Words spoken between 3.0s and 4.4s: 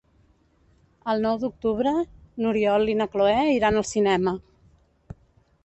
na Cloè iran al cinema.